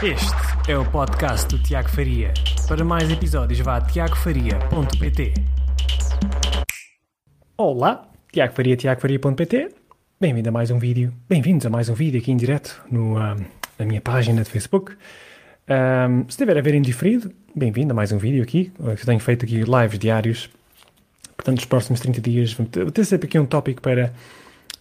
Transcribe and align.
Este 0.00 0.70
é 0.70 0.78
o 0.78 0.88
podcast 0.88 1.48
do 1.48 1.60
Tiago 1.60 1.88
Faria. 1.88 2.32
Para 2.68 2.84
mais 2.84 3.10
episódios, 3.10 3.58
vá 3.58 3.78
a 3.78 3.80
tiagofaria.pt. 3.80 5.34
Olá, 7.56 8.08
Tiago 8.32 8.54
Faria, 8.54 8.76
tiagofaria.pt. 8.76 9.74
Bem-vindo 10.20 10.50
a 10.50 10.52
mais 10.52 10.70
um 10.70 10.78
vídeo. 10.78 11.12
Bem-vindos 11.28 11.66
a 11.66 11.70
mais 11.70 11.88
um 11.88 11.94
vídeo 11.94 12.20
aqui 12.20 12.30
em 12.30 12.36
direto 12.36 12.80
no, 12.88 13.18
um, 13.18 13.44
na 13.76 13.84
minha 13.84 14.00
página 14.00 14.44
de 14.44 14.48
Facebook. 14.48 14.92
Um, 15.68 16.22
se 16.22 16.28
estiver 16.28 16.56
a 16.56 16.60
ver 16.60 16.74
em 16.74 16.82
diferido, 16.82 17.32
bem-vindo 17.52 17.92
a 17.92 17.94
mais 17.96 18.12
um 18.12 18.18
vídeo 18.18 18.40
aqui. 18.40 18.72
Eu 18.78 18.94
tenho 18.98 19.18
feito 19.18 19.44
aqui 19.46 19.64
lives 19.64 19.98
diários. 19.98 20.48
Portanto, 21.36 21.56
nos 21.56 21.64
próximos 21.64 21.98
30 21.98 22.20
dias 22.20 22.52
vou 22.52 22.66
ter 22.66 23.04
sempre 23.04 23.26
aqui 23.26 23.36
um 23.36 23.46
tópico 23.46 23.82
para, 23.82 24.12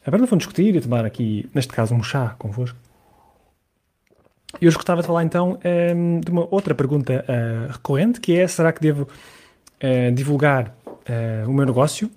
para 0.06 0.20
no 0.20 0.28
fundo 0.28 0.42
discutir 0.42 0.76
e 0.76 0.80
tomar 0.80 1.06
aqui, 1.06 1.50
neste 1.56 1.74
caso, 1.74 1.96
um 1.96 2.04
chá 2.04 2.36
convosco. 2.38 2.78
E 4.62 4.68
hoje 4.68 4.76
gostava 4.76 5.02
de 5.02 5.08
falar 5.08 5.24
então 5.24 5.60
um, 5.96 6.20
de 6.20 6.32
uma 6.32 6.48
outra 6.50 6.74
pergunta 6.74 7.24
uh, 7.28 7.72
recorrente, 7.72 8.20
que 8.20 8.38
é, 8.38 8.48
será 8.48 8.72
que 8.72 8.82
devo 8.82 9.04
uh, 9.04 10.12
divulgar 10.14 10.76
uh, 10.86 11.50
o 11.50 11.54
meu 11.54 11.66
negócio 11.66 12.10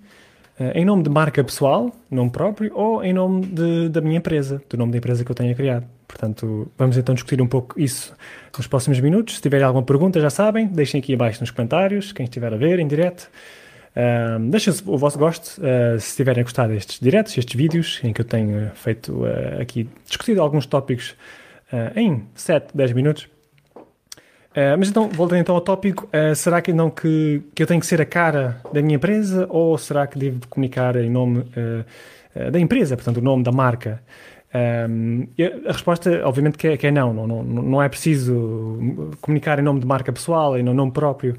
em 0.75 0.85
nome 0.85 1.03
de 1.03 1.09
marca 1.09 1.43
pessoal, 1.43 1.91
nome 2.11 2.29
próprio, 2.29 2.71
ou 2.75 3.03
em 3.03 3.15
nome 3.15 3.47
de, 3.47 3.89
da 3.89 4.03
minha 4.03 4.19
empresa, 4.19 4.61
do 4.69 4.77
nome 4.77 4.93
da 4.93 4.99
empresa 4.99 5.25
que 5.25 5.31
eu 5.31 5.35
tenha 5.35 5.55
criado? 5.55 5.87
Portanto, 6.07 6.71
vamos 6.77 6.99
então 6.99 7.15
discutir 7.15 7.41
um 7.41 7.47
pouco 7.47 7.81
isso 7.81 8.15
nos 8.55 8.67
próximos 8.67 9.01
minutos. 9.01 9.37
Se 9.37 9.41
tiverem 9.41 9.65
alguma 9.65 9.83
pergunta, 9.83 10.21
já 10.21 10.29
sabem, 10.29 10.67
deixem 10.67 11.01
aqui 11.01 11.15
abaixo 11.15 11.41
nos 11.41 11.51
comentários, 11.51 12.13
quem 12.13 12.25
estiver 12.25 12.53
a 12.53 12.59
ver 12.59 12.79
em 12.79 12.87
direto. 12.87 13.31
Um, 13.97 14.51
deixem 14.51 14.75
o 14.85 14.99
vosso 14.99 15.19
gosto 15.19 15.59
uh, 15.63 15.99
se 15.99 16.09
estiverem 16.09 16.43
a 16.43 16.45
gostar 16.45 16.69
destes 16.69 17.01
diretos, 17.01 17.39
estes 17.39 17.57
vídeos 17.57 17.99
em 18.05 18.13
que 18.13 18.21
eu 18.21 18.25
tenho 18.25 18.71
feito 18.75 19.25
uh, 19.25 19.63
aqui, 19.63 19.89
discutido 20.07 20.43
alguns 20.43 20.67
tópicos 20.67 21.17
em 21.95 22.27
7, 22.35 22.77
10 22.77 22.93
minutos. 22.93 23.29
Uh, 24.51 24.75
mas 24.77 24.89
então, 24.89 25.09
voltando 25.09 25.39
então 25.39 25.55
ao 25.55 25.61
tópico, 25.61 26.09
uh, 26.09 26.35
será 26.35 26.61
que 26.61 26.73
não 26.73 26.91
que, 26.91 27.41
que 27.55 27.63
eu 27.63 27.67
tenho 27.67 27.79
que 27.79 27.87
ser 27.87 28.01
a 28.01 28.05
cara 28.05 28.61
da 28.73 28.83
minha 28.83 28.97
empresa 28.97 29.47
ou 29.49 29.79
será 29.79 30.07
que 30.07 30.19
devo 30.19 30.41
comunicar 30.49 30.97
em 30.97 31.09
nome 31.09 31.45
da 32.53 32.59
empresa, 32.59 32.97
portanto, 32.97 33.19
o 33.19 33.23
nome 33.23 33.45
da 33.45 33.53
marca? 33.53 34.03
Um, 34.53 35.29
a 35.69 35.73
resposta, 35.73 36.23
obviamente, 36.25 36.59
que 36.59 36.69
é, 36.69 36.77
que 36.77 36.87
é 36.87 36.91
não, 36.91 37.15
não, 37.15 37.27
não. 37.27 37.43
Não 37.45 37.83
é 37.83 37.89
preciso 37.89 39.01
comunicar 39.21 39.59
em 39.59 39.63
nome 39.63 39.81
de 39.81 39.87
marca 39.87 40.13
pessoal, 40.13 40.59
em 40.59 40.63
nome 40.63 40.91
próprio. 40.91 41.37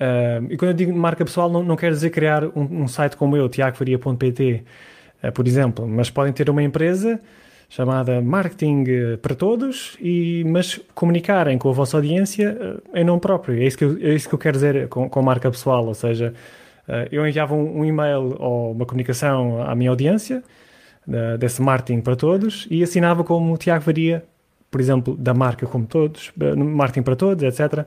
Uh, 0.00 0.46
e 0.50 0.56
quando 0.56 0.70
eu 0.70 0.74
digo 0.74 0.94
marca 0.94 1.24
pessoal, 1.24 1.50
não, 1.50 1.62
não 1.62 1.76
quero 1.76 1.94
dizer 1.94 2.10
criar 2.10 2.44
um, 2.44 2.82
um 2.82 2.88
site 2.88 3.16
como 3.16 3.36
eu, 3.36 3.48
tiagofaria.pt, 3.48 4.64
uh, 5.22 5.32
por 5.32 5.46
exemplo, 5.46 5.86
mas 5.86 6.10
podem 6.10 6.32
ter 6.32 6.48
uma 6.48 6.62
empresa 6.62 7.20
chamada 7.68 8.20
Marketing 8.20 8.84
eh, 8.86 9.16
para 9.16 9.34
Todos, 9.34 9.96
e, 10.00 10.44
mas 10.46 10.80
comunicarem 10.94 11.58
com 11.58 11.68
a 11.68 11.72
vossa 11.72 11.96
audiência 11.96 12.56
eh, 12.94 13.00
em 13.00 13.04
nome 13.04 13.20
próprio. 13.20 13.60
É 13.60 13.66
isso 13.66 13.76
que 13.76 13.84
eu, 13.84 13.98
é 14.00 14.14
isso 14.14 14.28
que 14.28 14.34
eu 14.34 14.38
quero 14.38 14.54
dizer 14.54 14.88
com, 14.88 15.08
com 15.08 15.22
marca 15.22 15.50
pessoal, 15.50 15.86
ou 15.86 15.94
seja, 15.94 16.32
eh, 16.88 17.08
eu 17.10 17.26
enviava 17.26 17.54
um, 17.54 17.80
um 17.80 17.84
e-mail 17.84 18.36
ou 18.38 18.72
uma 18.72 18.86
comunicação 18.86 19.62
à 19.62 19.74
minha 19.74 19.90
audiência, 19.90 20.42
desse 21.38 21.62
Marketing 21.62 22.00
para 22.00 22.16
Todos, 22.16 22.66
e 22.68 22.82
assinava 22.82 23.22
como 23.22 23.56
Tiago 23.56 23.84
Varia, 23.84 24.24
por 24.68 24.80
exemplo, 24.80 25.16
da 25.16 25.32
marca 25.32 25.64
como 25.64 25.86
todos, 25.86 26.32
Marketing 26.36 27.02
para 27.02 27.14
Todos, 27.14 27.44
etc., 27.44 27.86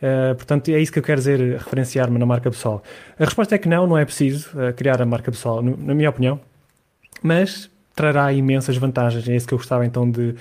Uh, 0.00 0.34
portanto, 0.34 0.70
é 0.70 0.80
isso 0.80 0.90
que 0.90 0.98
eu 0.98 1.02
quero 1.02 1.18
dizer, 1.18 1.58
referenciar-me 1.58 2.18
na 2.18 2.24
marca 2.24 2.50
pessoal. 2.50 2.82
A 3.18 3.24
resposta 3.26 3.54
é 3.54 3.58
que 3.58 3.68
não, 3.68 3.86
não 3.86 3.98
é 3.98 4.04
preciso 4.06 4.48
uh, 4.58 4.72
criar 4.72 5.02
a 5.02 5.04
marca 5.04 5.30
pessoal, 5.30 5.60
no, 5.60 5.76
na 5.76 5.94
minha 5.94 6.08
opinião, 6.08 6.40
mas 7.22 7.70
trará 8.00 8.32
imensas 8.32 8.78
vantagens. 8.78 9.28
É 9.28 9.36
isso 9.36 9.46
que 9.46 9.52
eu 9.52 9.58
gostava 9.58 9.84
então 9.84 10.10
de, 10.10 10.34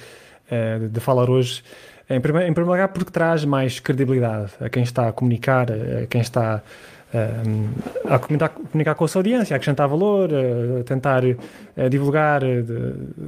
uh, 0.49 0.87
de 0.87 0.99
falar 1.01 1.29
hoje. 1.29 1.61
Em 2.09 2.21
primeiro, 2.21 2.49
em 2.49 2.53
primeiro, 2.53 2.71
lugar, 2.71 2.87
porque 2.87 3.11
traz 3.11 3.43
mais 3.43 3.81
credibilidade 3.81 4.51
a 4.61 4.69
quem 4.69 4.81
está 4.81 5.09
a 5.09 5.11
comunicar, 5.11 5.67
a 5.69 6.07
quem 6.07 6.21
está 6.21 6.63
uh, 7.13 8.09
a 8.09 8.17
comunicar, 8.17 8.49
comunicar, 8.49 8.95
com 8.95 9.03
a 9.03 9.07
sua 9.09 9.19
audiência, 9.19 9.53
a 9.53 9.57
acrescentar 9.57 9.89
valor, 9.89 10.29
a 10.79 10.83
tentar 10.85 11.21
uh, 11.25 11.89
divulgar, 11.89 12.41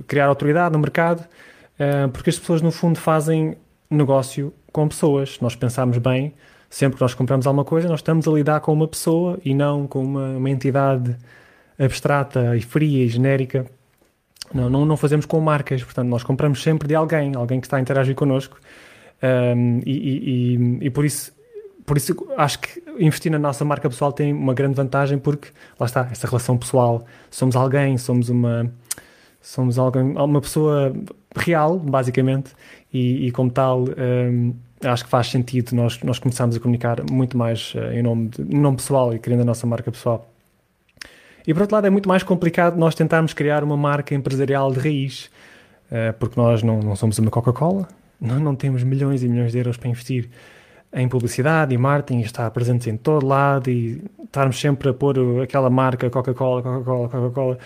criar 0.08 0.28
autoridade 0.28 0.72
no 0.72 0.80
mercado, 0.80 1.26
porque 2.14 2.30
as 2.30 2.38
pessoas, 2.38 2.62
no 2.62 2.72
fundo, 2.72 3.00
fazem 3.00 3.58
negócio 3.90 4.54
com 4.72 4.88
pessoas. 4.88 5.40
Nós 5.42 5.56
pensamos 5.56 5.98
bem, 5.98 6.34
sempre 6.70 6.98
que 6.98 7.02
nós 7.02 7.16
compramos 7.16 7.48
alguma 7.48 7.66
coisa, 7.66 7.90
nós 7.90 8.00
estamos 8.00 8.28
a 8.28 8.32
lidar 8.32 8.60
com 8.62 8.72
uma 8.72 8.88
pessoa 8.88 9.40
e 9.44 9.54
não 9.56 9.88
com 9.88 10.04
uma, 10.04 10.38
uma 10.38 10.50
entidade 10.50 11.18
abstrata 11.80 12.56
e 12.56 12.62
fria 12.62 13.04
e 13.04 13.08
genérica 13.08 13.66
não, 14.54 14.70
não, 14.70 14.86
não, 14.86 14.98
fazemos 14.98 15.26
com 15.26 15.40
marcas, 15.40 15.84
portanto, 15.84 16.08
nós 16.08 16.24
compramos 16.24 16.62
sempre 16.62 16.88
de 16.88 16.96
alguém, 16.96 17.36
alguém 17.36 17.60
que 17.60 17.68
está 17.68 17.78
a 17.78 17.82
interagir 17.82 18.16
connosco. 18.16 18.58
Um, 19.24 19.82
e, 19.86 19.92
e, 19.92 20.78
e, 20.82 20.90
por 20.90 21.06
isso 21.06 21.32
por 21.86 21.96
isso 21.96 22.16
acho 22.38 22.60
que 22.60 22.82
investir 23.00 23.32
na 23.32 23.38
nossa 23.38 23.64
marca 23.64 23.88
pessoal 23.88 24.12
tem 24.12 24.34
uma 24.34 24.54
grande 24.54 24.76
vantagem 24.76 25.20
porque 25.20 25.50
lá 25.80 25.86
está 25.86 26.08
essa 26.12 26.26
relação 26.26 26.58
pessoal 26.58 27.06
somos 27.30 27.56
alguém 27.56 27.98
somos 28.00 28.30
uma 28.30 28.72
somos 29.40 29.78
alguém 29.78 30.16
uma 30.18 30.42
pessoa 30.42 30.94
real 31.36 31.78
basicamente 31.78 32.54
e, 32.92 33.28
e 33.28 33.32
como 33.32 33.52
tal 33.52 33.84
um, 33.84 34.56
acho 34.84 35.04
que 35.04 35.10
faz 35.10 35.28
sentido 35.28 35.76
nós 35.76 36.02
nós 36.02 36.18
começarmos 36.18 36.56
a 36.56 36.60
comunicar 36.60 37.04
muito 37.12 37.38
mais 37.38 37.76
uh, 37.76 37.92
em 37.94 38.02
nome 38.02 38.30
de, 38.30 38.42
em 38.42 38.60
nome 38.60 38.78
pessoal 38.78 39.14
e 39.14 39.20
criando 39.20 39.42
a 39.42 39.46
nossa 39.46 39.68
marca 39.68 39.92
pessoal 39.92 40.31
e 41.46 41.54
por 41.54 41.62
outro 41.62 41.76
lado, 41.76 41.88
é 41.88 41.90
muito 41.90 42.08
mais 42.08 42.24
complicado 42.24 42.78
nós 42.78 42.96
tentarmos 42.96 43.34
criar 43.34 43.64
uma 43.64 43.78
marca 43.78 44.14
empresarial 44.14 44.72
de 44.72 44.80
raiz, 44.80 45.30
uh, 45.92 46.14
porque 46.20 46.40
nós 46.40 46.64
não, 46.64 46.80
não 46.80 46.96
somos 46.96 47.18
uma 47.20 47.32
Coca-Cola, 47.32 47.88
não, 48.20 48.40
não 48.40 48.56
temos 48.56 48.84
milhões 48.84 49.24
e 49.24 49.28
milhões 49.28 49.52
de 49.52 49.58
euros 49.58 49.78
para 49.78 49.90
investir 49.90 50.30
em 50.94 51.08
publicidade 51.08 51.74
e 51.74 51.78
marketing, 51.78 52.20
estar 52.20 52.50
presentes 52.52 52.86
em 52.88 52.98
todo 52.98 53.26
lado 53.26 53.70
e 53.70 54.04
estarmos 54.24 54.60
sempre 54.60 54.90
a 54.90 54.94
pôr 54.94 55.42
aquela 55.42 55.70
marca 55.70 56.10
Coca-Cola, 56.10 56.62
Coca-Cola, 56.62 57.10
Coca-Cola 57.10 57.58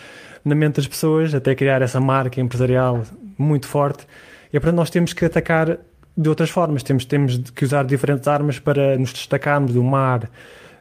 na 0.44 0.54
mente 0.54 0.76
das 0.76 0.88
pessoas, 0.88 1.34
até 1.34 1.56
criar 1.56 1.82
essa 1.82 2.00
marca 2.00 2.40
empresarial 2.40 3.04
muito 3.38 3.68
forte. 3.68 4.06
E 4.54 4.60
portanto 4.60 4.76
nós 4.76 4.90
temos 4.90 5.12
que 5.12 5.26
atacar 5.26 5.80
de 6.18 6.30
outras 6.30 6.50
formas, 6.50 6.84
temos, 6.84 7.04
temos 7.04 7.38
que 7.52 7.66
usar 7.66 7.84
diferentes 7.84 8.28
armas 8.28 8.60
para 8.60 8.98
nos 8.98 9.12
destacarmos 9.12 9.74
do 9.74 9.84
mar, 9.84 10.30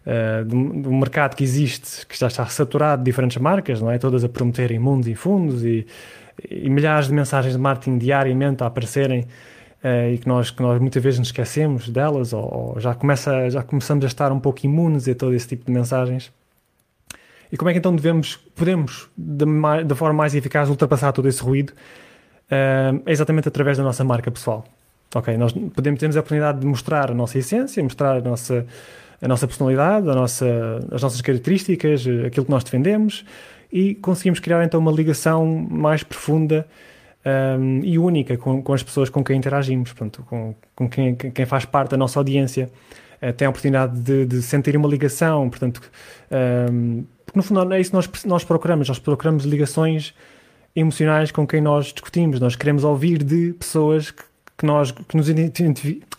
uh, 0.07 0.45
do, 0.45 0.83
do, 0.83 0.93
mercado 0.93 1.35
que 1.35 1.45
existe, 1.45 2.07
que 2.07 2.19
já 2.19 2.27
está 2.27 2.47
saturado 2.47 3.03
de 3.03 3.07
diferentes 3.07 3.37
marcas, 3.39 3.81
não 3.81 3.91
é? 3.91 3.99
Todas 3.99 4.25
a 4.25 4.29
prometerem 4.29 4.79
mundos 4.79 5.09
e 5.09 5.15
fundos 5.15 5.65
e, 5.65 5.87
e 6.51 6.69
milhares 6.71 7.09
de 7.09 7.15
mensagens 7.15 7.55
de 7.55 7.61
marketing 7.61 7.99
diariamente 7.99 8.63
a 8.63 8.67
aparecerem 8.67 9.23
uh, 9.83 10.13
e 10.13 10.19
que 10.19 10.27
nós, 10.27 10.51
que 10.51 10.63
nós 10.63 10.81
muitas 10.81 11.03
vezes 11.03 11.19
nos 11.19 11.29
esquecemos 11.29 11.89
delas 11.89 12.33
ou, 12.33 12.75
ou, 12.75 12.81
já, 12.81 12.95
começa, 12.95 13.51
já 13.51 13.63
começamos 13.63 14.05
a 14.05 14.09
estar 14.09 14.33
um 14.33 14.41
pouco 14.41 14.65
imunes 14.65 15.09
a 15.09 15.15
todo 15.15 15.35
esse 15.35 15.49
tipo 15.49 15.67
de 15.67 15.73
mensagens. 15.73 16.33
E 17.53 17.57
como 17.57 17.71
é 17.71 17.73
que 17.73 17.79
então 17.79 17.95
devemos, 17.95 18.37
podemos, 18.37 19.09
da 19.17 19.95
forma 19.95 20.15
mais 20.15 20.35
eficaz, 20.35 20.69
ultrapassar 20.69 21.13
todo 21.13 21.29
esse 21.29 21.43
ruído? 21.43 21.73
Uh, 22.51 23.01
é 23.07 23.13
exatamente 23.13 23.49
através 23.49 23.77
da 23.77 23.85
nossa 23.85 24.03
marca 24.03 24.31
pessoal. 24.31 24.65
Ok, 25.15 25.37
nós 25.37 25.53
podemos, 25.53 26.01
temos 26.01 26.17
a 26.17 26.21
oportunidade 26.21 26.59
de 26.59 26.67
mostrar 26.67 27.13
a 27.13 27.15
nossa 27.15 27.39
essência, 27.39 27.81
mostrar 27.83 28.17
a 28.17 28.21
nossa, 28.21 28.67
a 29.25 29.29
nossa 29.29 29.47
personalidade, 29.47 30.09
a 30.09 30.15
nossa, 30.15 30.47
as 30.93 31.03
nossas 31.03 31.23
características, 31.23 32.03
aquilo 32.27 32.45
que 32.45 32.51
nós 32.51 32.63
defendemos 32.63 33.25
e 33.73 33.95
conseguimos 33.95 34.39
criar 34.39 34.63
então 34.63 34.79
uma 34.79 34.93
ligação 34.93 35.47
mais 35.47 36.03
profunda 36.03 36.67
um, 37.59 37.81
e 37.83 37.99
única 37.99 38.37
com, 38.37 38.63
com, 38.63 38.73
as 38.75 38.83
pessoas 38.83 39.09
com 39.09 39.25
quem 39.25 39.39
interagimos, 39.39 39.93
portanto, 39.95 40.23
com, 40.29 40.55
com 40.77 40.89
quem, 40.91 41.15
quem 41.17 41.47
faz 41.47 41.65
parte 41.65 41.93
da 41.93 41.97
nossa 41.97 42.21
audiência. 42.21 42.71
Uh, 43.23 43.33
tem 43.33 43.47
a 43.47 43.49
oportunidade 43.49 43.99
de, 43.99 44.27
de, 44.27 44.43
sentir 44.43 44.77
uma 44.77 44.87
ligação, 44.87 45.49
portanto, 45.49 45.81
um, 46.71 47.05
porque 47.25 47.39
no 47.39 47.43
fundo 47.43 47.73
é 47.73 47.81
isso 47.81 47.91
que 47.91 47.97
nós, 47.97 48.25
nós 48.27 48.45
procuramos, 48.45 48.89
nós 48.89 48.99
procuramos 48.99 49.47
ligações 49.47 50.15
emocionais 50.77 51.31
com 51.31 51.47
quem 51.47 51.63
nós 51.63 51.87
discutimos, 51.87 52.41
nós 52.41 52.57
queremos 52.57 52.85
ouvir 52.85 53.25
de 53.25 53.55
pessoas 53.55 54.11
que, 54.11 54.23
que 54.59 54.67
nós 54.67 54.91
que 54.91 55.17
nos 55.17 55.29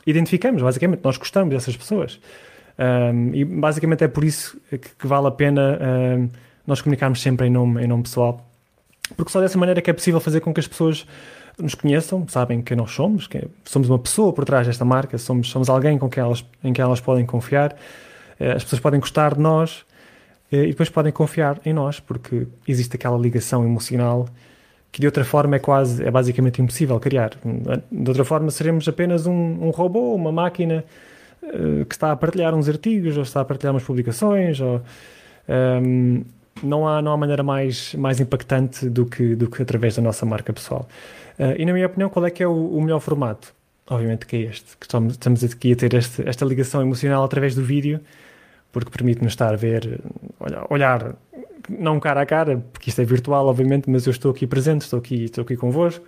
identificamos, 0.08 0.64
basicamente, 0.64 1.02
nós 1.04 1.18
gostamos 1.18 1.54
dessas 1.54 1.78
pessoas. 1.78 2.20
Um, 2.78 3.34
e 3.34 3.46
basicamente 3.46 4.04
é 4.04 4.08
por 4.08 4.24
isso 4.24 4.60
que, 4.70 4.78
que 4.78 5.08
vale 5.08 5.28
a 5.28 5.32
pena 5.32 5.80
um, 6.18 6.30
nós 6.68 6.82
comunicarmos 6.82 7.22
sempre 7.22 7.48
em 7.48 7.50
nome, 7.50 7.84
em 7.84 7.88
nome 7.88 8.04
pessoal, 8.04 8.46
porque 9.16 9.32
só 9.32 9.40
dessa 9.40 9.58
maneira 9.58 9.82
que 9.82 9.90
é 9.90 9.94
possível 9.94 10.20
fazer 10.20 10.42
com 10.42 10.54
que 10.54 10.60
as 10.60 10.68
pessoas 10.68 11.06
nos 11.58 11.74
conheçam, 11.76 12.28
sabem 12.28 12.62
quem 12.62 12.76
nós 12.76 12.92
somos, 12.92 13.28
que 13.28 13.48
somos 13.64 13.90
uma 13.90 14.00
pessoa 14.00 14.34
por 14.34 14.44
trás 14.44 14.68
desta 14.68 14.84
marca, 14.84 15.18
somos, 15.18 15.50
somos 15.50 15.70
alguém 15.70 15.98
com 15.98 16.10
quem 16.10 16.22
elas, 16.22 16.44
em 16.64 16.74
quem 16.74 16.84
elas 16.84 17.00
podem 17.00 17.26
confiar, 17.26 17.76
eh, 18.40 18.52
as 18.52 18.64
pessoas 18.64 18.82
podem 18.82 19.00
gostar 19.00 19.36
de 19.36 19.40
nós 19.40 19.86
eh, 20.52 20.64
e 20.64 20.68
depois 20.68 20.90
podem 20.90 21.14
confiar 21.14 21.60
em 21.66 21.72
nós, 21.72 22.00
porque 22.00 22.48
existe 22.68 22.96
aquela 22.96 23.18
ligação 23.18 23.64
emocional 23.64 24.28
que 24.92 25.00
de 25.00 25.06
outra 25.06 25.24
forma 25.24 25.56
é 25.56 25.60
quase, 25.60 26.04
é 26.04 26.12
basicamente 26.12 26.62
impossível 26.62 27.00
criar. 27.00 27.32
De 27.92 28.10
outra 28.10 28.24
forma 28.24 28.50
seremos 28.50 28.88
apenas 28.88 29.26
um, 29.28 29.34
um 29.34 29.70
robô, 29.70 30.14
uma 30.14 30.32
máquina 30.32 30.84
eh, 30.84 31.15
que 31.88 31.96
está 31.96 32.12
a 32.12 32.16
partilhar 32.16 32.54
uns 32.54 32.68
artigos 32.68 33.18
ou 33.18 33.24
está 33.24 33.42
a 33.42 33.46
partilhar 33.46 33.74
umas 33.74 33.84
publicações 33.84 34.60
ou, 34.60 34.78
um, 34.78 34.82
ehm, 35.48 36.24
não 36.64 36.88
há 36.88 37.02
não 37.02 37.12
há 37.12 37.18
maneira 37.18 37.44
mais 37.44 37.94
mais 37.96 38.20
impactante 38.20 38.90
do 38.90 39.06
que 39.06 39.36
do 39.36 39.50
que 39.50 39.62
através 39.62 39.96
da 39.96 40.02
nossa 40.02 40.26
marca 40.26 40.54
pessoal 40.54 40.88
uh, 41.38 41.54
e 41.58 41.66
na 41.66 41.74
minha 41.74 41.86
opinião 41.86 42.10
qual 42.10 42.26
é 42.26 42.32
que 42.32 42.42
é 42.42 42.48
o, 42.48 42.70
o 42.78 42.82
melhor 42.82 43.00
formato 43.00 43.54
obviamente 43.90 44.26
que 44.26 44.36
é 44.36 44.40
este, 44.42 44.78
que 44.78 44.86
estamos 44.86 45.44
aqui 45.44 45.74
a 45.74 45.76
ter 45.76 45.94
este, 45.94 46.28
esta 46.28 46.46
ligação 46.46 46.82
emocional 46.82 47.24
através 47.24 47.56
do 47.56 47.64
vídeo, 47.64 48.00
porque 48.72 48.90
permite-nos 48.90 49.34
estar 49.34 49.54
a 49.54 49.58
ver, 49.58 50.00
olhar, 50.40 50.68
olhar, 50.70 51.16
não 51.70 52.00
cara 52.00 52.22
a 52.22 52.26
cara, 52.26 52.64
porque 52.74 52.90
isto 52.90 53.02
é 53.02 53.06
virtual, 53.06 53.48
obviamente, 53.48 53.90
mas 53.90 54.06
eu 54.06 54.12
estou 54.12 54.32
aqui 54.32 54.48
presente, 54.48 54.82
estou 54.82 55.00
aqui, 55.00 55.26
estou 55.26 55.44
aqui 55.44 55.56
convosco. 55.56 56.06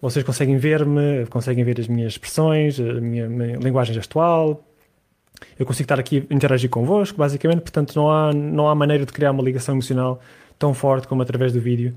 Vocês 0.00 0.24
conseguem 0.24 0.56
ver-me, 0.58 1.26
conseguem 1.26 1.64
ver 1.64 1.80
as 1.80 1.88
minhas 1.88 2.12
expressões, 2.12 2.78
a 2.78 3.00
minha, 3.00 3.28
minha 3.28 3.56
linguagem 3.56 3.94
gestual. 3.94 4.65
Eu 5.58 5.66
consigo 5.66 5.84
estar 5.84 5.98
aqui 5.98 6.26
a 6.28 6.34
interagir 6.34 6.68
convosco, 6.70 7.18
basicamente, 7.18 7.60
portanto, 7.60 7.94
não 7.96 8.10
há, 8.10 8.32
não 8.32 8.68
há 8.68 8.74
maneira 8.74 9.04
de 9.04 9.12
criar 9.12 9.30
uma 9.30 9.42
ligação 9.42 9.74
emocional 9.74 10.20
tão 10.58 10.72
forte 10.74 11.06
como 11.06 11.22
através 11.22 11.52
do 11.52 11.60
vídeo. 11.60 11.94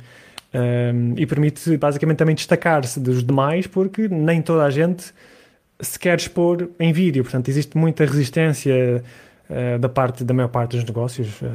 Um, 0.51 1.13
e 1.15 1.25
permite 1.27 1.77
basicamente 1.77 2.17
também 2.17 2.33
destacar-se 2.33 2.99
dos 2.99 3.23
demais, 3.23 3.67
porque 3.67 4.07
nem 4.07 4.41
toda 4.41 4.63
a 4.63 4.69
gente 4.69 5.13
se 5.79 5.99
quer 5.99 6.17
expor 6.17 6.69
em 6.79 6.91
vídeo. 6.91 7.23
Portanto, 7.23 7.49
existe 7.49 7.77
muita 7.77 8.03
resistência 8.05 9.03
uh, 9.49 9.79
da 9.79 9.87
parte 9.87 10.23
da 10.23 10.33
maior 10.33 10.49
parte 10.49 10.75
dos 10.75 10.83
negócios. 10.83 11.41
Uh, 11.41 11.47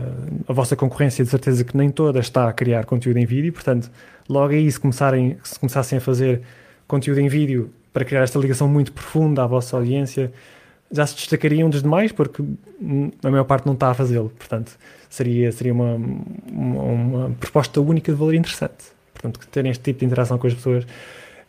a 0.49 0.53
vossa 0.53 0.77
concorrência, 0.77 1.25
de 1.25 1.31
certeza 1.31 1.65
que 1.65 1.77
nem 1.77 1.91
toda 1.91 2.21
está 2.21 2.49
a 2.49 2.53
criar 2.53 2.85
conteúdo 2.85 3.19
em 3.19 3.27
vídeo. 3.27 3.53
Portanto, 3.53 3.91
logo 4.29 4.53
aí, 4.53 4.71
se, 4.71 4.79
começarem, 4.79 5.37
se 5.43 5.59
começassem 5.59 5.99
a 5.99 6.01
fazer 6.01 6.43
conteúdo 6.87 7.21
em 7.21 7.29
vídeo 7.29 7.71
para 7.93 8.05
criar 8.05 8.23
esta 8.23 8.39
ligação 8.39 8.69
muito 8.69 8.93
profunda 8.93 9.43
à 9.43 9.47
vossa 9.47 9.77
audiência, 9.77 10.33
já 10.91 11.07
se 11.07 11.15
destacariam 11.17 11.69
dos 11.69 11.83
demais, 11.83 12.13
porque 12.13 12.43
a 13.23 13.31
maior 13.31 13.45
parte 13.45 13.67
não 13.67 13.75
está 13.75 13.91
a 13.91 13.95
fazê-lo. 13.95 14.31
Portanto, 14.39 14.77
seria, 15.09 15.51
seria 15.53 15.73
uma, 15.73 15.95
uma, 16.51 16.83
uma, 16.83 17.31
proposta 17.39 17.81
única 17.81 18.13
de 18.13 18.19
valor 18.19 18.35
interessante. 18.35 18.93
Portanto, 19.13 19.41
terem 19.51 19.71
este 19.71 19.83
tipo 19.83 20.01
de 20.01 20.07
interação 20.07 20.39
com 20.39 20.47
as 20.47 20.55
pessoas. 20.55 20.87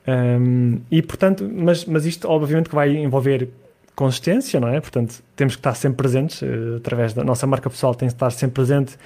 Um, 0.08 0.80
e, 0.92 1.02
portanto, 1.02 1.50
mas, 1.52 1.86
mas 1.86 2.06
isto 2.06 2.28
obviamente 2.28 2.70
que 2.70 2.76
vai 2.76 2.96
envolver 2.96 3.50
consistência, 3.96 4.60
não 4.60 4.68
é? 4.68 4.80
Portanto, 4.80 5.24
temos 5.36 5.56
que 5.56 5.60
estar 5.60 5.74
sempre 5.74 5.98
presentes, 5.98 6.42
uh, 6.42 6.78
através 6.78 7.14
da 7.14 7.24
nossa 7.24 7.48
marca 7.48 7.70
pessoal 7.70 7.96
tem 7.96 8.08
que 8.08 8.14
estar 8.14 8.30
sempre 8.30 8.56
presente 8.56 8.98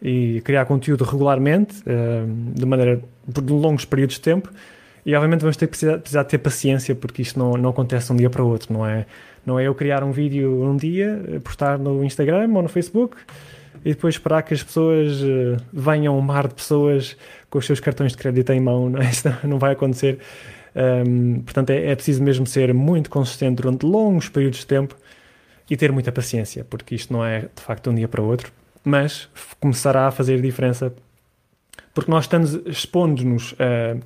e 0.00 0.40
criar 0.44 0.64
conteúdo 0.64 1.04
regularmente, 1.04 1.76
uh, 1.80 2.54
de 2.54 2.64
maneira, 2.64 3.00
por 3.32 3.44
longos 3.50 3.84
períodos 3.84 4.16
de 4.16 4.22
tempo. 4.22 4.50
E 5.04 5.14
obviamente 5.14 5.42
vamos 5.42 5.56
ter 5.56 5.66
que 5.66 5.70
precisar, 5.70 5.98
precisar 5.98 6.24
ter 6.24 6.38
paciência, 6.38 6.94
porque 6.94 7.22
isto 7.22 7.38
não, 7.38 7.52
não 7.56 7.70
acontece 7.70 8.06
de 8.06 8.12
um 8.12 8.16
dia 8.16 8.28
para 8.28 8.42
o 8.42 8.48
outro, 8.48 8.72
não 8.72 8.84
é? 8.84 9.06
Não 9.46 9.58
é 9.58 9.68
eu 9.68 9.74
criar 9.74 10.02
um 10.02 10.10
vídeo 10.10 10.62
um 10.62 10.76
dia, 10.76 11.40
postar 11.42 11.78
no 11.78 12.04
Instagram 12.04 12.50
ou 12.52 12.62
no 12.62 12.68
Facebook 12.68 13.16
e 13.84 13.90
depois 13.90 14.16
esperar 14.16 14.42
que 14.42 14.52
as 14.52 14.62
pessoas 14.62 15.22
uh, 15.22 15.56
venham 15.72 16.18
um 16.18 16.20
mar 16.20 16.48
de 16.48 16.54
pessoas 16.54 17.16
com 17.48 17.58
os 17.58 17.64
seus 17.64 17.78
cartões 17.78 18.12
de 18.12 18.18
crédito 18.18 18.52
em 18.52 18.60
mão. 18.60 18.90
Não, 18.90 19.00
é? 19.00 19.08
Isso 19.08 19.28
não 19.44 19.58
vai 19.58 19.72
acontecer. 19.72 20.18
Um, 20.74 21.40
portanto, 21.40 21.70
é, 21.70 21.92
é 21.92 21.94
preciso 21.94 22.22
mesmo 22.22 22.46
ser 22.46 22.74
muito 22.74 23.08
consistente 23.08 23.62
durante 23.62 23.86
longos 23.86 24.28
períodos 24.28 24.58
de 24.58 24.66
tempo 24.66 24.96
e 25.70 25.76
ter 25.76 25.92
muita 25.92 26.12
paciência, 26.12 26.66
porque 26.68 26.94
isto 26.94 27.12
não 27.12 27.24
é 27.24 27.40
de 27.54 27.62
facto 27.62 27.84
de 27.84 27.90
um 27.90 27.94
dia 27.94 28.06
para 28.06 28.20
o 28.20 28.26
outro, 28.26 28.52
mas 28.84 29.28
começará 29.58 30.06
a 30.06 30.10
fazer 30.10 30.40
diferença 30.40 30.92
porque 31.94 32.10
nós 32.10 32.24
estamos 32.24 32.52
expondo-nos 32.66 33.52
uh, 33.52 33.98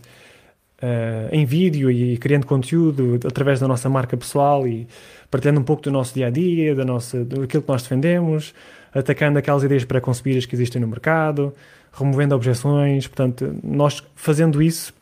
uh, 0.82 1.28
em 1.32 1.44
vídeo 1.44 1.90
e 1.90 2.16
criando 2.16 2.46
conteúdo 2.46 3.20
através 3.26 3.60
da 3.60 3.68
nossa 3.68 3.88
marca 3.88 4.16
pessoal 4.16 4.66
e 4.66 4.86
partilhando 5.30 5.60
um 5.60 5.64
pouco 5.64 5.82
do 5.82 5.90
nosso 5.90 6.14
dia 6.14 6.26
a 6.26 6.30
dia, 6.30 6.74
da 6.74 6.84
nossa, 6.84 7.24
daquilo 7.24 7.62
que 7.62 7.68
nós 7.68 7.82
defendemos, 7.82 8.54
atacando 8.92 9.38
aquelas 9.38 9.62
ideias 9.62 9.84
pré-concebidas 9.84 10.46
que 10.46 10.54
existem 10.54 10.80
no 10.80 10.88
mercado, 10.88 11.54
removendo 11.92 12.34
objeções. 12.34 13.06
Portanto, 13.06 13.54
nós 13.62 14.02
fazendo 14.14 14.60
isso 14.60 14.92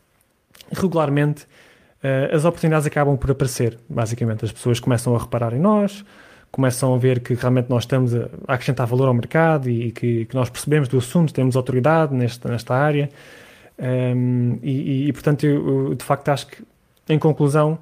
regularmente, 0.70 1.44
uh, 1.44 2.34
as 2.34 2.44
oportunidades 2.44 2.86
acabam 2.86 3.16
por 3.16 3.30
aparecer. 3.30 3.78
Basicamente, 3.88 4.44
as 4.44 4.52
pessoas 4.52 4.80
começam 4.80 5.14
a 5.14 5.19
reparar 5.19 5.54
em 5.54 5.60
nós, 5.60 6.04
começam 6.50 6.94
a 6.94 6.98
ver 6.98 7.20
que 7.20 7.34
realmente 7.34 7.70
nós 7.70 7.84
estamos 7.84 8.14
a 8.14 8.28
acrescentar 8.46 8.86
valor 8.86 9.08
ao 9.08 9.14
mercado 9.14 9.69
e 9.69 9.92
que, 9.92 10.25
que 10.26 10.34
nós 10.34 10.50
percebemos 10.50 10.88
do 10.88 10.98
assunto, 10.98 11.32
temos 11.32 11.56
autoridade 11.56 12.14
nesta, 12.14 12.48
nesta 12.48 12.75
área. 12.75 13.08
Um, 13.78 14.58
e, 14.62 15.08
e, 15.08 15.12
portanto, 15.12 15.44
eu, 15.44 15.88
eu, 15.88 15.94
de 15.94 16.04
facto 16.04 16.28
acho 16.28 16.46
que, 16.48 16.64
em 17.08 17.19
conclusão, 17.19 17.78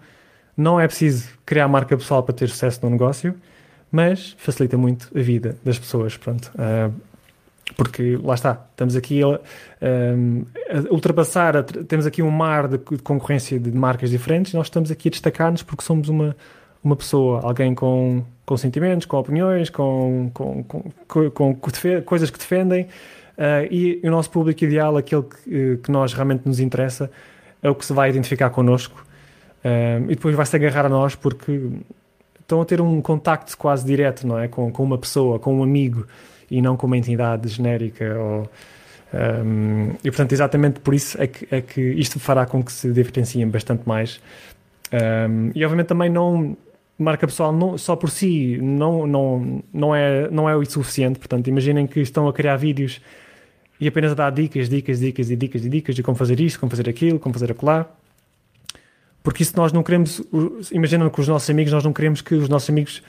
não 0.57 0.79
é 0.79 0.87
preciso 0.87 1.29
criar 1.45 1.69
marca 1.69 1.97
pessoal 1.97 2.23
para 2.23 2.35
ter 2.35 2.49
sucesso 2.49 2.81
no 2.83 2.91
negócio, 2.91 3.35
mas 3.91 4.35
facilita 4.39 4.77
muito 4.77 5.11
a 5.17 5.21
vida 5.21 5.57
das 5.65 5.79
pessoas. 5.79 6.17
Pronto. 6.17 6.51
Uh, 6.55 6.93
porque 7.77 8.19
lá 8.23 8.35
está, 8.35 8.65
estamos 8.71 8.95
aqui 8.95 9.23
a, 9.23 9.27
a 9.27 10.93
ultrapassar, 10.93 11.57
a, 11.57 11.63
temos 11.63 12.07
aqui 12.07 12.23
um 12.23 12.31
mar 12.31 12.69
de, 12.69 12.79
de, 12.79 13.03
concorrência 13.03 13.59
de 13.59 13.73
marcas 13.73 14.11
diferentes, 14.11 14.53
nós 14.53 14.67
estamos 14.67 14.91
aqui 14.91 15.09
a 15.09 15.11
destacar-nos 15.11 15.63
porque 15.63 15.83
somos 15.83 16.09
uma, 16.09 16.37
uma 16.83 16.95
pessoa, 16.95 17.41
alguém 17.43 17.75
com, 17.75 18.23
com 18.45 18.57
sentimentos, 18.57 19.05
com 19.07 19.17
opiniões, 19.19 19.69
com, 19.69 20.31
com, 20.33 20.63
com, 20.63 21.31
com, 21.31 21.55
com 21.55 22.03
coisas 22.05 22.31
que 22.31 22.39
defendem 22.39 22.87
Uh, 23.37 23.69
e 23.71 24.01
o 24.03 24.11
nosso 24.11 24.31
público 24.31 24.65
ideal, 24.65 24.97
aquele 24.97 25.23
que, 25.23 25.79
que, 25.83 25.91
nós 25.91 26.13
realmente 26.15 26.47
nos 26.47 26.59
interessa, 26.59 27.11
é 27.63 27.69
o 27.69 27.75
que 27.75 27.85
se 27.85 27.93
vai 27.93 28.09
identificar 28.09 28.51
connosco 28.51 29.05
uh, 29.65 30.05
e 30.05 30.15
depois 30.15 30.35
vai 30.35 30.47
se 30.47 30.57
agarrar 30.57 30.87
a 30.87 30.89
nós 30.89 31.15
porque 31.15 31.71
estão 32.41 32.63
a 32.63 32.65
ter 32.65 32.81
um 32.81 33.01
contacto 33.03 33.57
quase 33.59 33.85
direto, 33.85 34.27
não 34.27 34.39
é? 34.39 34.49
Com, 34.49 34.71
com 34.73 34.83
uma 34.83 34.97
pessoa, 34.97 35.39
com 35.39 35.59
um 35.59 35.63
amigo 35.63 36.07
e 36.51 36.63
não 36.63 36.77
com 36.77 36.87
uma 36.87 36.97
entidade 36.97 37.49
genérica 37.49 38.17
ou, 38.19 38.49
um, 39.15 39.91
e 40.03 40.11
portanto, 40.11 40.33
exatamente 40.33 40.81
por 40.81 40.95
isso 40.95 41.21
é 41.21 41.27
que, 41.27 41.47
é 41.51 41.61
que 41.61 41.81
isto 41.81 42.19
fará 42.19 42.45
com 42.45 42.63
que 42.63 42.73
se 42.73 42.93
diferenciem 42.93 43.49
bastante 43.49 43.87
mais. 43.87 44.21
Um, 44.93 45.51
e 45.55 45.65
obviamente 45.65 45.89
também 45.89 46.09
não 46.11 46.57
marca 46.99 47.27
pessoal 47.27 47.53
não, 47.53 47.77
só 47.77 47.95
por 47.95 48.11
si 48.11 48.59
não, 48.59 49.07
não, 49.07 49.63
não, 49.73 49.95
é, 49.95 50.31
não 50.31 50.49
é 50.49 50.57
o 50.57 50.65
suficiente. 50.65 51.19
Portanto, 51.19 51.49
imaginem 51.49 51.87
que 51.87 52.01
estão 52.01 52.29
a 52.29 52.33
criar 52.33 52.57
vídeos 52.57 53.01
e 53.81 53.89
apenas 53.89 54.13
a 54.13 54.15
dar 54.15 54.31
dicas, 54.31 54.69
dicas, 54.69 55.01
dicas 55.01 55.31
e 55.31 55.37
dicas 55.37 55.65
e 55.65 55.69
dicas 55.69 55.95
de 55.95 56.03
como 56.03 56.17
fazer 56.17 56.41
isto, 56.41 56.59
como 56.59 56.71
fazer 56.71 56.89
aquilo, 56.89 57.19
como 57.19 57.33
fazer 57.33 57.53
acolá. 57.53 57.87
Porque 59.23 59.43
isso 59.43 59.57
nós 59.57 59.73
não 59.73 59.83
queremos, 59.83 60.23
imaginando 60.71 61.11
que 61.11 61.21
os 61.21 61.29
nossos 61.29 61.51
amigos, 61.51 61.73
nós 61.73 61.85
não 61.85 61.93
queremos 61.93 62.21
que 62.21 62.35
os 62.35 62.49
nossos 62.49 62.71
amigos 62.71 63.03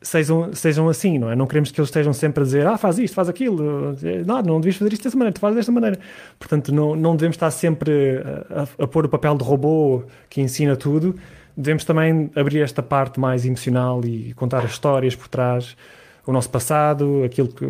sejam, 0.00 0.52
sejam 0.54 0.88
assim, 0.88 1.18
não 1.18 1.30
é? 1.30 1.34
Não 1.34 1.46
queremos 1.46 1.70
que 1.70 1.80
eles 1.80 1.88
estejam 1.88 2.12
sempre 2.12 2.42
a 2.42 2.44
dizer, 2.44 2.66
ah, 2.66 2.78
faz 2.78 2.98
isto, 2.98 3.14
faz 3.14 3.28
aquilo, 3.28 3.96
não, 4.24 4.42
não 4.42 4.60
devias 4.60 4.76
fazer 4.76 4.92
isto 4.92 5.02
desta 5.02 5.18
maneira, 5.18 5.34
tu 5.34 5.40
fazes 5.40 5.56
desta 5.56 5.72
maneira. 5.72 5.98
Portanto, 6.38 6.72
não, 6.72 6.94
não 6.94 7.16
devemos 7.16 7.34
estar 7.34 7.50
sempre 7.50 8.22
a, 8.50 8.62
a, 8.62 8.84
a 8.84 8.86
pôr 8.86 9.06
o 9.06 9.08
papel 9.08 9.36
de 9.36 9.44
robô 9.44 10.04
que 10.30 10.40
ensina 10.40 10.76
tudo, 10.76 11.16
devemos 11.56 11.84
também 11.84 12.30
abrir 12.36 12.60
esta 12.60 12.82
parte 12.82 13.18
mais 13.18 13.44
emocional 13.44 14.04
e 14.04 14.32
contar 14.34 14.64
as 14.64 14.72
histórias 14.72 15.16
por 15.16 15.28
trás 15.28 15.76
o 16.26 16.32
nosso 16.32 16.48
passado, 16.48 17.22
aquilo 17.24 17.48
que 17.48 17.66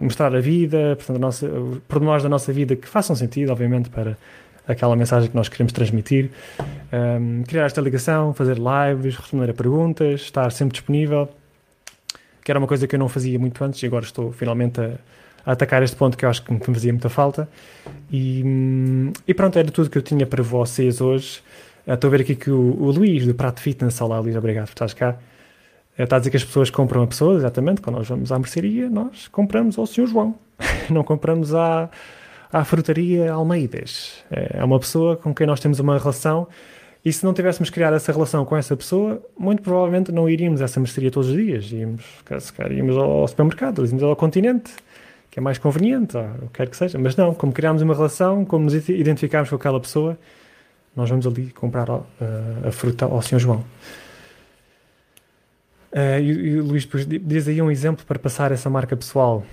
mostrar 0.00 0.34
a 0.34 0.40
vida, 0.40 0.94
portanto, 0.96 1.16
a 1.16 1.18
nossa, 1.18 1.48
pormenores 1.88 2.22
da 2.22 2.28
nossa 2.28 2.52
vida 2.52 2.76
que 2.76 2.86
façam 2.86 3.16
sentido, 3.16 3.50
obviamente, 3.50 3.90
para 3.90 4.16
aquela 4.66 4.94
mensagem 4.94 5.28
que 5.28 5.36
nós 5.36 5.48
queremos 5.48 5.72
transmitir. 5.72 6.30
Um, 6.92 7.42
criar 7.42 7.66
esta 7.66 7.80
ligação, 7.80 8.32
fazer 8.32 8.56
lives, 8.58 9.16
responder 9.16 9.50
a 9.50 9.54
perguntas, 9.54 10.20
estar 10.20 10.50
sempre 10.52 10.74
disponível, 10.74 11.28
que 12.44 12.50
era 12.50 12.58
uma 12.58 12.68
coisa 12.68 12.86
que 12.86 12.94
eu 12.94 12.98
não 12.98 13.08
fazia 13.08 13.38
muito 13.38 13.62
antes 13.64 13.82
e 13.82 13.86
agora 13.86 14.04
estou 14.04 14.32
finalmente 14.32 14.80
a, 14.80 14.94
a 15.44 15.52
atacar 15.52 15.82
este 15.82 15.96
ponto 15.96 16.16
que 16.16 16.24
eu 16.24 16.30
acho 16.30 16.42
que 16.42 16.52
me 16.52 16.60
fazia 16.60 16.92
muita 16.92 17.08
falta. 17.08 17.48
E, 18.10 18.44
e 19.26 19.34
pronto, 19.34 19.58
era 19.58 19.70
tudo 19.70 19.90
que 19.90 19.98
eu 19.98 20.02
tinha 20.02 20.26
para 20.26 20.42
vocês 20.42 21.00
hoje. 21.00 21.42
Estou 21.86 22.08
a 22.08 22.10
ver 22.10 22.20
aqui 22.20 22.36
que 22.36 22.50
o, 22.50 22.76
o 22.80 22.90
Luís, 22.92 23.26
do 23.26 23.34
Prato 23.34 23.60
Fitness, 23.60 24.00
olá 24.00 24.20
Luís, 24.20 24.36
obrigado 24.36 24.66
por 24.66 24.72
estás 24.72 24.94
cá. 24.94 25.16
Está 26.04 26.16
a 26.16 26.18
dizer 26.18 26.30
que 26.30 26.36
as 26.36 26.44
pessoas 26.44 26.70
compram 26.70 27.02
a 27.02 27.06
pessoa, 27.06 27.36
exatamente, 27.36 27.80
quando 27.80 27.96
nós 27.96 28.08
vamos 28.08 28.32
à 28.32 28.38
mercearia, 28.38 28.88
nós 28.88 29.28
compramos 29.28 29.78
ao 29.78 29.86
Sr. 29.86 30.06
João, 30.06 30.34
não 30.90 31.04
compramos 31.04 31.54
à, 31.54 31.90
à 32.52 32.64
frutaria 32.64 33.32
Almeidas. 33.32 34.24
É 34.30 34.64
uma 34.64 34.78
pessoa 34.78 35.16
com 35.16 35.34
quem 35.34 35.46
nós 35.46 35.60
temos 35.60 35.78
uma 35.78 35.98
relação 35.98 36.48
e 37.04 37.12
se 37.12 37.24
não 37.24 37.32
tivéssemos 37.32 37.70
criado 37.70 37.94
essa 37.94 38.12
relação 38.12 38.44
com 38.44 38.56
essa 38.56 38.76
pessoa, 38.76 39.22
muito 39.38 39.62
provavelmente 39.62 40.12
não 40.12 40.28
iríamos 40.28 40.60
a 40.60 40.64
essa 40.64 40.78
mercearia 40.78 41.10
todos 41.10 41.30
os 41.30 41.36
dias. 41.36 41.70
Íamos, 41.72 42.04
se 42.40 42.52
calhar, 42.52 42.72
íamos 42.72 42.96
ao 42.96 43.26
supermercado, 43.26 43.86
íamos 43.86 44.02
ao 44.02 44.14
continente, 44.14 44.70
que 45.30 45.38
é 45.38 45.42
mais 45.42 45.56
conveniente, 45.56 46.16
ou 46.16 46.22
o 46.22 46.48
que 46.48 46.58
quer 46.58 46.68
que 46.68 46.76
seja. 46.76 46.98
Mas 46.98 47.16
não, 47.16 47.32
como 47.34 47.52
criámos 47.52 47.80
uma 47.80 47.94
relação, 47.94 48.44
como 48.44 48.64
nos 48.64 48.74
identificámos 48.88 49.48
com 49.48 49.56
aquela 49.56 49.80
pessoa, 49.80 50.18
nós 50.94 51.08
vamos 51.08 51.26
ali 51.26 51.50
comprar 51.50 51.88
uh, 51.88 52.04
a 52.68 52.70
fruta 52.70 53.06
ao 53.06 53.22
Sr. 53.22 53.38
João. 53.38 53.64
Uh, 55.92 56.20
e, 56.20 56.30
e 56.30 56.60
Luís 56.60 56.84
depois 56.84 57.06
diz 57.06 57.48
aí 57.48 57.60
um 57.60 57.70
exemplo 57.70 58.04
para 58.06 58.18
passar 58.18 58.52
essa 58.52 58.70
marca 58.70 58.96
pessoal. 58.96 59.44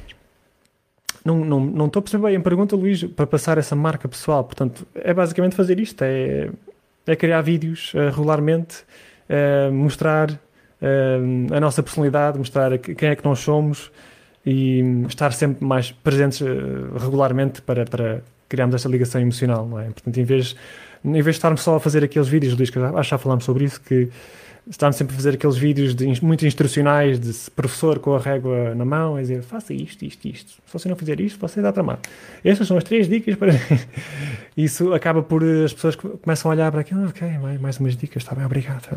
Não, 1.25 1.43
não, 1.43 1.59
não 1.59 1.87
estou 1.87 1.99
a 1.99 2.03
perceber 2.03 2.27
bem 2.27 2.37
a 2.37 2.39
pergunta, 2.39 2.75
Luís, 2.75 3.03
para 3.03 3.25
passar 3.25 3.57
essa 3.57 3.75
marca 3.75 4.07
pessoal. 4.07 4.43
Portanto, 4.43 4.87
é 4.95 5.13
basicamente 5.13 5.55
fazer 5.55 5.79
isto: 5.79 6.01
é, 6.03 6.49
é 7.05 7.15
criar 7.15 7.41
vídeos 7.41 7.93
uh, 7.93 8.15
regularmente, 8.15 8.83
uh, 9.29 9.71
mostrar 9.73 10.39
a 11.51 11.59
nossa 11.59 11.81
personalidade, 11.81 12.37
mostrar 12.37 12.77
quem 12.77 13.09
é 13.09 13.15
que 13.15 13.25
nós 13.25 13.39
somos 13.39 13.91
e 14.45 14.79
estar 15.07 15.33
sempre 15.33 15.65
mais 15.65 15.91
presentes 15.91 16.39
regularmente 16.95 17.63
para, 17.63 17.83
para 17.83 18.21
criarmos 18.47 18.75
esta 18.75 18.87
ligação 18.87 19.19
emocional, 19.19 19.65
não 19.65 19.79
é? 19.79 19.85
Portanto, 19.85 20.15
em 20.15 20.23
vez 20.23 20.55
em 21.03 21.11
vez 21.13 21.25
de 21.25 21.29
estarmos 21.31 21.61
só 21.61 21.75
a 21.75 21.79
fazer 21.79 22.03
aqueles 22.03 22.27
vídeos, 22.27 22.55
Luís, 22.55 22.69
que 22.69 22.79
que 22.79 23.03
já 23.03 23.17
falámos 23.17 23.45
sobre 23.45 23.65
isso, 23.65 23.79
que 23.81 24.09
estamos 24.69 24.95
sempre 24.95 25.13
a 25.13 25.15
fazer 25.15 25.35
aqueles 25.35 25.57
vídeos 25.57 25.95
de, 25.95 26.23
muito 26.23 26.45
instrucionais 26.45 27.19
de 27.19 27.33
professor 27.51 27.99
com 27.99 28.15
a 28.15 28.19
régua 28.19 28.75
na 28.75 28.85
mão 28.85 29.15
a 29.15 29.21
dizer 29.21 29.41
faça 29.41 29.73
isto, 29.73 30.03
isto, 30.03 30.27
isto. 30.27 30.51
Se 30.65 30.73
você 30.73 30.89
não 30.89 30.95
fizer 30.95 31.19
isto, 31.19 31.39
você 31.39 31.61
dá 31.61 31.71
tramado. 31.71 31.99
Estas 32.43 32.67
são 32.67 32.77
as 32.77 32.83
três 32.83 33.07
dicas 33.07 33.35
para. 33.35 33.53
Isso 34.57 34.91
acaba 34.93 35.21
por 35.21 35.43
as 35.43 35.71
pessoas 35.71 35.95
começam 35.95 36.49
a 36.49 36.53
olhar 36.53 36.71
para 36.71 36.81
aquilo, 36.81 37.07
ok, 37.07 37.27
mais, 37.37 37.61
mais 37.61 37.79
umas 37.79 37.95
dicas, 37.95 38.23
está 38.23 38.33
bem, 38.33 38.43
obrigado. 38.43 38.87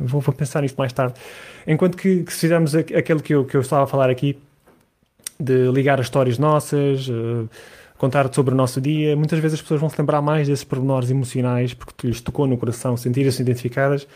Vou, 0.00 0.20
vou 0.20 0.34
pensar 0.34 0.62
nisto 0.62 0.76
mais 0.76 0.92
tarde. 0.92 1.14
Enquanto 1.64 1.96
que, 1.96 2.24
que 2.24 2.32
se 2.32 2.40
fizermos 2.40 2.74
aquilo 2.74 3.22
que 3.22 3.32
eu, 3.32 3.44
que 3.44 3.56
eu 3.56 3.60
estava 3.60 3.84
a 3.84 3.86
falar 3.86 4.10
aqui, 4.10 4.36
de 5.38 5.70
ligar 5.70 6.00
as 6.00 6.06
histórias 6.06 6.38
nossas. 6.38 7.08
Uh, 7.08 7.48
contar 7.96 8.30
sobre 8.34 8.52
o 8.52 8.56
nosso 8.56 8.78
dia, 8.78 9.16
muitas 9.16 9.38
vezes 9.38 9.54
as 9.54 9.62
pessoas 9.62 9.80
vão 9.80 9.88
se 9.88 9.98
lembrar 9.98 10.20
mais 10.20 10.46
desses 10.46 10.64
pormenores 10.64 11.10
emocionais 11.10 11.72
porque 11.72 12.06
lhes 12.06 12.20
tocou 12.20 12.46
no 12.46 12.58
coração, 12.58 12.94
sentirem-se 12.94 13.40
identificadas 13.40 14.06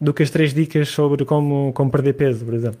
do 0.00 0.14
que 0.14 0.22
as 0.22 0.30
três 0.30 0.54
dicas 0.54 0.88
sobre 0.88 1.24
como, 1.24 1.72
como 1.72 1.90
perder 1.90 2.14
peso, 2.14 2.44
por 2.44 2.54
exemplo. 2.54 2.80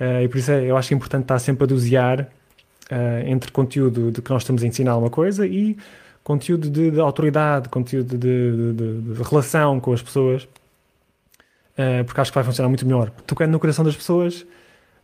Uh, 0.00 0.22
e 0.22 0.28
por 0.28 0.38
isso 0.38 0.50
é, 0.50 0.64
eu 0.64 0.76
acho 0.76 0.92
importante 0.94 1.22
estar 1.22 1.38
sempre 1.38 1.64
a 1.64 1.66
dosear 1.66 2.28
uh, 2.90 3.26
entre 3.26 3.50
conteúdo 3.50 4.12
de 4.12 4.22
que 4.22 4.30
nós 4.30 4.42
estamos 4.42 4.62
a 4.62 4.66
ensinar 4.66 4.96
uma 4.96 5.10
coisa 5.10 5.46
e 5.46 5.76
conteúdo 6.22 6.68
de, 6.68 6.90
de 6.90 7.00
autoridade, 7.00 7.68
conteúdo 7.68 8.18
de, 8.18 8.72
de, 8.72 9.14
de, 9.14 9.22
relação 9.22 9.80
com 9.80 9.92
as 9.92 10.02
pessoas, 10.02 10.44
uh, 10.44 12.04
porque 12.04 12.20
acho 12.20 12.30
que 12.30 12.34
vai 12.34 12.44
funcionar 12.44 12.68
muito 12.68 12.84
melhor. 12.84 13.10
Tocando 13.26 13.52
no 13.52 13.60
coração 13.60 13.84
das 13.84 13.96
pessoas, 13.96 14.46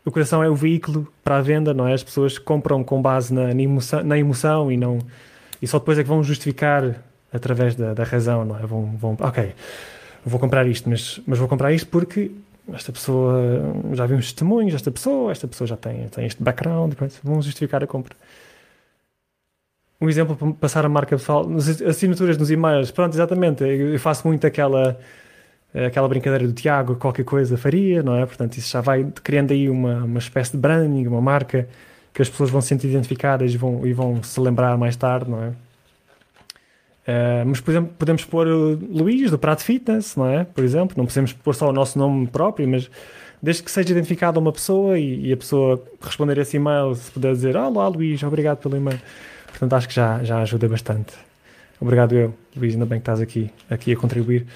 o 0.05 0.11
coração 0.11 0.43
é 0.43 0.51
o 0.51 0.55
veículo 0.55 1.07
para 1.23 1.39
a 1.39 1.41
venda, 1.41 1.73
não 1.73 1.87
é? 1.87 1.95
As 1.95 2.03
pessoas 2.03 2.39
compram 2.39 2.83
com 2.83 3.01
base 3.01 3.33
na, 3.33 3.55
na, 3.55 3.63
emoção, 3.63 4.03
na 4.03 4.19
emoção, 4.19 4.71
e 4.71 4.77
não 4.77 4.99
e 5.63 5.67
só 5.67 5.79
depois 5.79 5.97
é 5.97 6.03
que 6.03 6.09
vão 6.09 6.25
justificar 6.25 6.97
através 7.33 7.77
da, 7.77 7.95
da 7.95 8.03
razão, 8.03 8.45
não 8.45 8.59
é? 8.59 8.67
Vão, 8.67 8.97
vão, 8.97 9.17
ok, 9.21 9.55
vou 10.25 10.39
comprar 10.41 10.67
isto, 10.67 10.89
mas, 10.89 11.21
mas 11.27 11.39
vou 11.39 11.49
comprar 11.49 11.73
isto 11.73 11.89
porque 11.89 12.31
esta 12.73 12.93
pessoa 12.93 13.41
já 13.93 14.07
viu 14.07 14.17
uns 14.17 14.27
testemunhos 14.27 14.73
desta 14.73 14.91
pessoa, 14.91 15.33
esta 15.33 15.49
pessoa 15.49 15.67
já 15.67 15.77
tem, 15.77 16.09
tem 16.09 16.27
este 16.27 16.43
background, 16.43 16.95
vão 17.23 17.43
justificar 17.43 17.83
a 17.83 17.87
compra. 17.87 18.15
Um 20.01 20.09
exemplo 20.09 20.37
para 20.37 20.53
passar 20.55 20.85
a 20.85 20.89
marca 20.89 21.17
pessoal, 21.17 21.49
assinaturas 21.89 22.37
nos 22.37 22.51
e-mails, 22.51 22.91
pronto, 22.91 23.15
exatamente, 23.15 23.63
eu 23.63 23.99
faço 23.99 24.27
muito 24.27 24.47
aquela 24.47 24.99
aquela 25.75 26.07
brincadeira 26.07 26.47
do 26.47 26.53
Tiago, 26.53 26.97
qualquer 26.97 27.25
coisa 27.25 27.57
faria, 27.57 28.03
não 28.03 28.17
é? 28.17 28.27
Portanto, 28.27 28.57
isso 28.59 28.71
já 28.71 28.81
vai 28.81 29.05
criando 29.23 29.53
aí 29.53 29.71
uma, 29.71 30.05
uma 30.05 30.19
espécie 30.19 30.53
de 30.53 30.59
branding, 30.59 31.07
uma 31.07 31.21
marca 31.21 31.69
que 32.13 32.21
as 32.21 32.29
pessoas 32.29 32.51
vão 32.51 32.61
se 32.61 32.69
sentir 32.69 32.89
identificadas 32.89 33.55
e 33.55 33.57
vão, 33.57 33.87
e 33.87 33.93
vão 33.93 34.23
se 34.23 34.39
lembrar 34.39 34.77
mais 34.77 34.97
tarde, 34.97 35.31
não 35.31 35.43
é? 35.43 35.53
Uh, 37.03 37.45
mas, 37.47 37.61
por 37.61 37.73
exemplo, 37.73 37.93
podemos 37.99 38.25
pôr 38.25 38.47
Luís 38.47 39.31
do 39.31 39.39
Prato 39.39 39.65
Fitness, 39.65 40.15
não 40.15 40.27
é? 40.27 40.45
Por 40.45 40.63
exemplo, 40.63 40.95
não 40.97 41.05
precisamos 41.05 41.33
pôr 41.33 41.55
só 41.55 41.69
o 41.69 41.73
nosso 41.73 41.99
nome 41.99 42.29
próprio, 42.29 42.69
mas 42.69 42.89
desde 43.43 43.63
que 43.63 43.71
seja 43.71 43.91
identificada 43.91 44.39
uma 44.39 44.53
pessoa 44.53 44.99
e, 44.99 45.27
e, 45.27 45.33
a 45.33 45.37
pessoa 45.37 45.83
responder 46.01 46.39
esse 46.39 46.57
e-mail, 46.57 46.95
se 46.95 47.11
puder 47.11 47.33
dizer 47.33 47.57
Olá 47.57 47.89
Luís, 47.89 48.23
obrigado 48.23 48.59
pelo 48.59 48.77
e-mail. 48.77 49.01
Portanto, 49.49 49.73
acho 49.73 49.89
que 49.89 49.95
já, 49.95 50.23
já 50.23 50.41
ajuda 50.41 50.69
bastante. 50.69 51.13
Obrigado 51.81 52.15
eu, 52.15 52.33
Luís, 52.57 52.75
ainda 52.75 52.87
bem 52.87 53.01
que 53.01 53.03
estás 53.03 53.21
aqui, 53.21 53.51
aqui 53.69 53.93
a 53.93 53.97
contribuir. 53.97 54.47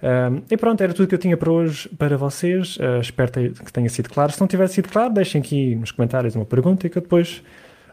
Uh, 0.00 0.40
e 0.48 0.56
pronto, 0.56 0.80
era 0.80 0.94
tudo 0.94 1.08
que 1.08 1.14
eu 1.16 1.18
tinha 1.18 1.36
para 1.36 1.50
hoje 1.50 1.88
para 1.98 2.16
vocês. 2.16 2.76
Uh, 2.76 3.00
espero 3.00 3.32
que 3.32 3.72
tenha 3.72 3.88
sido 3.88 4.08
claro. 4.08 4.30
Se 4.32 4.40
não 4.40 4.46
tiver 4.46 4.68
sido 4.68 4.88
claro, 4.88 5.12
deixem 5.12 5.40
aqui 5.40 5.74
nos 5.74 5.90
comentários 5.90 6.36
uma 6.36 6.44
pergunta 6.44 6.88
que 6.88 6.96
eu 6.96 7.02
depois 7.02 7.42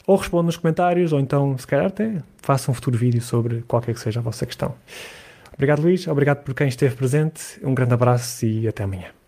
ou 0.08 0.16
respondo 0.16 0.44
nos 0.44 0.58
comentários, 0.58 1.12
ou 1.12 1.20
então, 1.20 1.58
se 1.58 1.66
calhar, 1.66 1.88
até 1.88 2.22
faço 2.38 2.72
um 2.72 2.74
futuro 2.74 2.98
vídeo 2.98 3.22
sobre 3.22 3.64
qualquer 3.68 3.94
que 3.94 4.00
seja 4.00 4.20
a 4.20 4.24
vossa 4.24 4.46
questão. 4.46 4.76
Obrigado, 5.54 5.82
Luís. 5.82 6.08
Obrigado 6.08 6.44
por 6.44 6.54
quem 6.54 6.68
esteve 6.68 6.96
presente. 6.96 7.60
Um 7.64 7.74
grande 7.74 7.94
abraço 7.94 8.46
e 8.46 8.68
até 8.68 8.84
amanhã. 8.84 9.25